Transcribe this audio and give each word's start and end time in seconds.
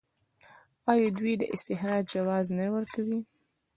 آیا 0.91 1.09
دوی 1.17 1.33
د 1.37 1.43
استخراج 1.55 2.03
جواز 2.15 2.45
نه 2.57 2.65
ورکوي؟ 2.75 3.19